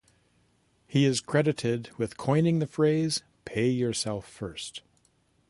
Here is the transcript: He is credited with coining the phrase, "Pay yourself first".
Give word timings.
He 0.87 1.05
is 1.05 1.21
credited 1.21 1.91
with 1.99 2.17
coining 2.17 2.57
the 2.57 2.65
phrase, 2.65 3.21
"Pay 3.45 3.69
yourself 3.69 4.27
first". 4.27 4.81